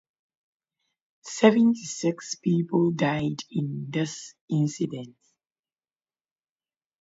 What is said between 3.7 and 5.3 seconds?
this incident.